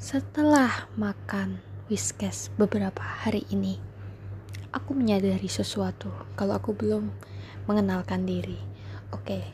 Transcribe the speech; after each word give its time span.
Setelah 0.00 0.88
makan 0.96 1.60
Whiskas 1.92 2.48
beberapa 2.56 3.04
hari 3.04 3.44
ini, 3.52 3.76
aku 4.72 4.96
menyadari 4.96 5.44
sesuatu 5.44 6.08
kalau 6.40 6.56
aku 6.56 6.72
belum 6.72 7.12
mengenalkan 7.68 8.24
diri. 8.24 8.56
Oke, 9.12 9.44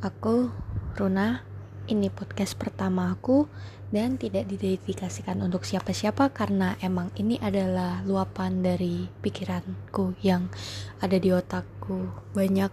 aku 0.00 0.48
Runa. 0.96 1.44
Ini 1.84 2.08
podcast 2.08 2.56
pertama 2.56 3.12
aku 3.12 3.52
dan 3.92 4.16
tidak 4.16 4.48
didedikasikan 4.48 5.36
untuk 5.44 5.68
siapa-siapa 5.68 6.32
karena 6.32 6.80
emang 6.80 7.12
ini 7.20 7.36
adalah 7.36 8.00
luapan 8.08 8.64
dari 8.64 9.12
pikiranku 9.20 10.16
yang 10.24 10.48
ada 11.04 11.20
di 11.20 11.36
otakku 11.36 12.08
banyak 12.32 12.72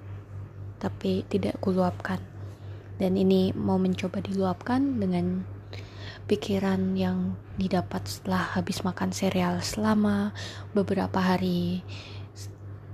tapi 0.79 1.27
tidak 1.27 1.59
kuluapkan. 1.59 2.23
Dan 2.95 3.19
ini 3.19 3.51
mau 3.51 3.75
mencoba 3.75 4.23
diluapkan 4.23 5.03
dengan 5.03 5.56
pikiran 6.27 6.93
yang 6.99 7.39
didapat 7.55 8.03
setelah 8.03 8.53
habis 8.53 8.83
makan 8.83 9.15
sereal 9.15 9.63
selama 9.63 10.35
beberapa 10.75 11.23
hari 11.23 11.81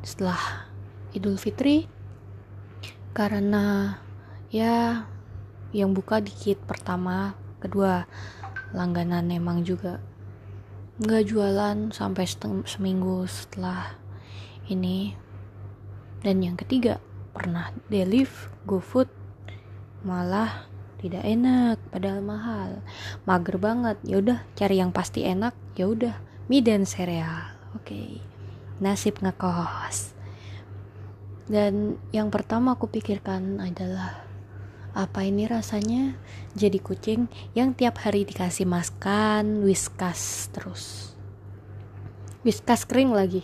setelah 0.05 0.69
Idul 1.17 1.41
Fitri. 1.41 1.89
Karena 3.13 3.97
ya 4.53 5.05
yang 5.73 5.97
buka 5.97 6.21
dikit 6.21 6.61
pertama 6.69 7.33
kedua 7.57 8.05
langganan 8.73 9.29
emang 9.33 9.65
juga 9.65 9.97
nggak 11.01 11.25
jualan 11.25 11.89
sampai 11.89 12.25
seminggu 12.69 13.25
setelah 13.25 13.97
ini. 14.69 15.17
Dan 16.21 16.39
yang 16.39 16.55
ketiga 16.55 17.01
pernah 17.33 17.73
deliver 17.89 18.53
GoFood 18.63 19.09
malah 20.05 20.69
tidak 21.03 21.27
enak 21.27 21.77
padahal 21.91 22.23
mahal. 22.23 22.71
Mager 23.27 23.59
banget 23.59 23.99
ya 24.07 24.23
udah 24.23 24.39
cari 24.55 24.79
yang 24.79 24.95
pasti 24.95 25.27
enak 25.27 25.51
ya 25.75 25.91
udah 25.91 26.15
mie 26.47 26.63
dan 26.63 26.87
sereal. 26.87 27.51
Oke 27.75 27.91
okay. 27.91 28.09
nasib 28.79 29.19
ngekos. 29.19 30.15
Dan 31.43 31.99
yang 32.15 32.31
pertama 32.31 32.79
aku 32.79 32.87
pikirkan 32.87 33.59
adalah 33.59 34.23
apa 34.95 35.27
ini 35.27 35.43
rasanya? 35.43 36.15
Jadi 36.55 36.79
kucing 36.79 37.27
yang 37.51 37.75
tiap 37.75 37.99
hari 37.99 38.23
dikasih 38.23 38.63
maskan 38.63 39.67
whiskas 39.67 40.47
terus. 40.55 41.11
Whiskas 42.47 42.87
kering 42.87 43.11
lagi. 43.11 43.43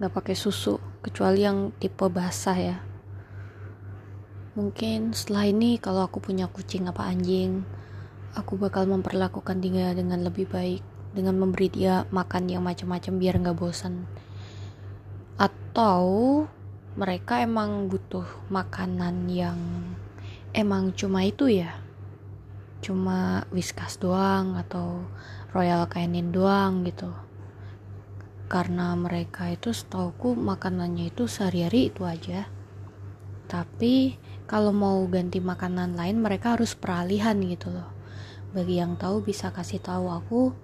Nggak 0.00 0.12
pakai 0.16 0.36
susu 0.36 0.80
kecuali 1.04 1.44
yang 1.44 1.76
tipe 1.76 2.08
basah 2.08 2.56
ya 2.56 2.95
Mungkin 4.56 5.12
setelah 5.12 5.52
ini 5.52 5.76
kalau 5.76 6.08
aku 6.08 6.16
punya 6.16 6.48
kucing 6.48 6.88
apa 6.88 7.04
anjing, 7.04 7.60
aku 8.32 8.56
bakal 8.56 8.88
memperlakukan 8.88 9.60
dia 9.60 9.92
dengan 9.92 10.24
lebih 10.24 10.48
baik 10.48 10.80
dengan 11.12 11.36
memberi 11.36 11.68
dia 11.68 12.08
makan 12.08 12.48
yang 12.48 12.64
macam-macam 12.64 13.20
biar 13.20 13.36
nggak 13.36 13.52
bosan. 13.52 14.08
Atau 15.36 16.00
mereka 16.96 17.44
emang 17.44 17.92
butuh 17.92 18.24
makanan 18.48 19.28
yang 19.28 19.60
emang 20.56 20.96
cuma 20.96 21.20
itu 21.28 21.52
ya, 21.52 21.76
cuma 22.80 23.44
whiskas 23.52 24.00
doang 24.00 24.56
atau 24.56 25.04
royal 25.52 25.84
canin 25.84 26.32
doang 26.32 26.80
gitu. 26.88 27.12
Karena 28.48 28.96
mereka 28.96 29.52
itu 29.52 29.76
setauku 29.76 30.32
makanannya 30.32 31.12
itu 31.12 31.28
sehari-hari 31.28 31.92
itu 31.92 32.08
aja. 32.08 32.48
Tapi 33.52 34.16
kalau 34.46 34.70
mau 34.70 35.02
ganti 35.10 35.42
makanan 35.42 35.98
lain 35.98 36.22
mereka 36.22 36.54
harus 36.54 36.78
peralihan 36.78 37.34
gitu 37.42 37.74
loh. 37.74 37.90
Bagi 38.54 38.78
yang 38.78 38.94
tahu 38.94 39.26
bisa 39.26 39.50
kasih 39.50 39.82
tahu 39.82 40.06
aku. 40.08 40.54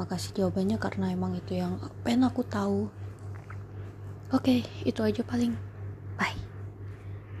Makasih 0.00 0.32
jawabannya 0.40 0.80
karena 0.80 1.12
emang 1.12 1.36
itu 1.36 1.60
yang 1.60 1.76
pengen 2.00 2.24
aku 2.26 2.40
tahu. 2.42 2.88
Oke 4.32 4.64
itu 4.88 5.00
aja 5.04 5.20
paling 5.20 5.69